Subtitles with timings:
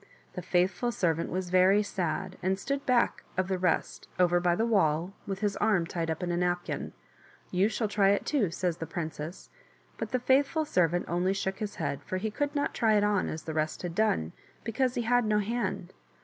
[0.33, 4.65] The faithful servant was very sad, and stood back of the rest, over by the
[4.65, 6.93] wall, with his arm tied up in a napkin,
[7.51, 9.51] "You shall try it too," says the princess;
[9.99, 13.29] but the faithful servant only shook his head, for he could not try it on
[13.29, 14.33] as the rest had done,
[14.63, 15.93] because he had no hand.